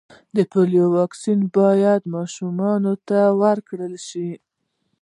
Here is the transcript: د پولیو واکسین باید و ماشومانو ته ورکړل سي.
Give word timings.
د 0.35 0.37
پولیو 0.51 0.85
واکسین 0.99 1.39
باید 1.57 2.01
و 2.05 2.11
ماشومانو 2.15 2.93
ته 3.07 3.19
ورکړل 3.41 3.93
سي. 4.07 4.29